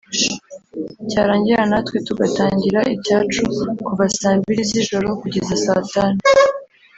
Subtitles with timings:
[1.09, 3.43] cyarangira natwe tugatangira icyacu
[3.85, 6.19] kuva saa mbili z’ijoro kugeza saa tanu